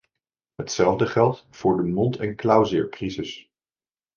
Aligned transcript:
Hetzelfde 0.55 1.05
geldt 1.07 1.47
voor 1.51 1.77
de 1.77 1.83
mond- 1.83 2.17
en 2.17 2.35
klauwzeercrisis. 2.35 3.51